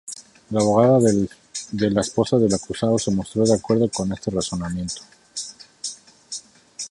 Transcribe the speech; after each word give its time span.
La 0.49 0.61
abogada 0.61 0.97
de 0.99 1.91
la 1.91 2.01
esposa 2.01 2.39
del 2.39 2.51
acusado 2.55 2.97
se 2.97 3.11
mostró 3.11 3.45
de 3.45 3.53
acuerdo 3.53 3.87
con 3.91 4.11
este 4.11 4.31
razonamiento. 4.31 5.03